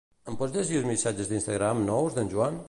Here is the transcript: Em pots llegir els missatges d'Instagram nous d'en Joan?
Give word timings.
Em 0.31 0.37
pots 0.39 0.55
llegir 0.55 0.79
els 0.79 0.87
missatges 0.93 1.31
d'Instagram 1.33 1.85
nous 1.91 2.17
d'en 2.19 2.33
Joan? 2.35 2.59